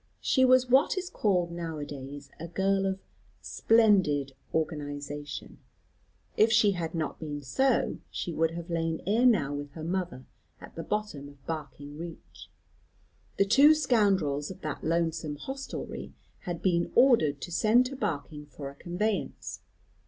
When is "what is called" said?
0.67-1.51